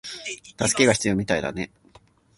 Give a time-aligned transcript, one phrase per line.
[0.57, 1.69] 助けが必要みたいだね